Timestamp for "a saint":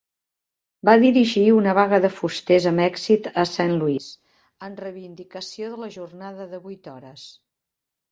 3.41-3.73